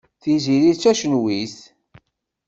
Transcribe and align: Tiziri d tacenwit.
Tiziri 0.21 0.71
d 0.75 0.77
tacenwit. 0.81 1.57